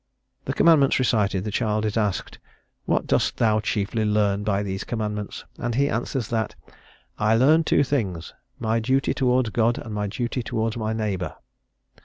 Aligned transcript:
The 0.45 0.53
commandments 0.53 0.97
recited, 0.97 1.43
the 1.43 1.51
child 1.51 1.85
is 1.85 1.95
asked 1.95 2.39
"What 2.85 3.05
dost 3.05 3.37
thou 3.37 3.59
chiefly 3.59 4.03
learn 4.03 4.43
by 4.43 4.63
these 4.63 4.83
commandments?" 4.83 5.45
and 5.59 5.75
he 5.75 5.89
answers 5.91 6.29
that 6.29 6.55
"I 7.19 7.35
learn 7.35 7.63
two 7.65 7.83
things: 7.83 8.33
my 8.57 8.79
duty 8.79 9.13
towards 9.13 9.51
God 9.51 9.77
and 9.77 9.93
my 9.93 10.07
duty 10.07 10.41
towards 10.41 10.75
my 10.75 10.91
neighbour." 10.91 11.35